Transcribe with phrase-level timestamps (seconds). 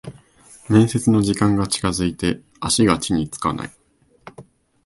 [0.67, 3.71] 面接の時間が近づいて足が地につかない